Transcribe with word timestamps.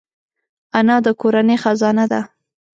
انا 0.77 0.97
د 1.05 1.07
کورنۍ 1.21 1.57
خزانه 1.63 2.05
ده 2.11 2.21